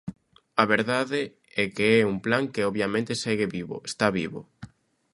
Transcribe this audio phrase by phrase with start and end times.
[0.61, 1.21] A verdade
[1.61, 4.41] é que é un plan que, obviamente, segue vivo, está vivo.